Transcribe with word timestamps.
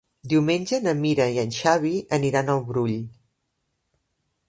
Diumenge 0.29 0.79
na 0.85 0.93
Mira 1.01 1.27
i 1.35 1.37
en 1.43 1.53
Xavi 1.59 1.93
aniran 2.19 2.53
al 2.57 2.67
Brull. 2.73 2.99